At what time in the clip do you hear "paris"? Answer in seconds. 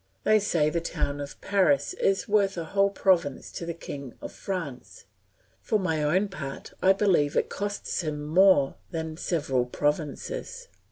1.41-1.93